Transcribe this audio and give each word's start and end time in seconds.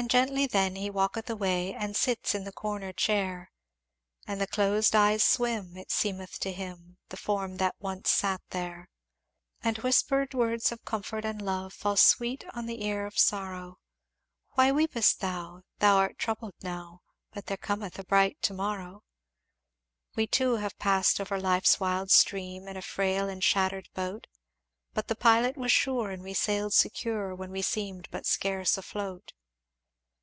"And 0.00 0.08
gently 0.08 0.46
then 0.46 0.76
he 0.76 0.90
walketh 0.90 1.28
away 1.28 1.74
And 1.74 1.96
sits 1.96 2.32
in 2.32 2.44
the 2.44 2.52
corner 2.52 2.92
chair; 2.92 3.50
And 4.28 4.40
the 4.40 4.46
closed 4.46 4.94
eyes 4.94 5.24
swim 5.24 5.76
it 5.76 5.90
seemeth 5.90 6.38
to 6.38 6.52
him 6.52 6.98
The 7.08 7.16
form 7.16 7.56
that 7.56 7.74
once 7.80 8.08
sat 8.08 8.40
there. 8.50 8.90
"And 9.60 9.78
whispered 9.78 10.34
words 10.34 10.70
of 10.70 10.84
comfort 10.84 11.24
and 11.24 11.42
love 11.42 11.72
Fall 11.72 11.96
sweet 11.96 12.44
on 12.54 12.66
the 12.66 12.84
ear 12.84 13.06
of 13.06 13.18
sorrow; 13.18 13.80
'Why 14.52 14.70
weepest 14.70 15.18
thou? 15.18 15.62
thou 15.80 15.96
art 15.96 16.16
troubled 16.16 16.54
now, 16.62 17.00
But 17.32 17.46
there 17.46 17.56
cometh 17.56 17.98
a 17.98 18.04
bright 18.04 18.40
to 18.42 18.54
morrow. 18.54 19.02
"'We 20.14 20.28
too 20.28 20.56
have 20.58 20.78
passed 20.78 21.20
over 21.20 21.40
life's 21.40 21.80
wild 21.80 22.12
stream 22.12 22.68
In 22.68 22.76
a 22.76 22.82
frail 22.82 23.28
and 23.28 23.42
shattered 23.42 23.88
boat, 23.94 24.28
But 24.94 25.08
the 25.08 25.16
pilot 25.16 25.56
was 25.56 25.72
sure 25.72 26.12
and 26.12 26.22
we 26.22 26.34
sailed 26.34 26.72
secure 26.74 27.34
When 27.34 27.50
we 27.50 27.62
seemed 27.62 28.06
but 28.12 28.26
scarce 28.26 28.78
afloat. 28.78 29.32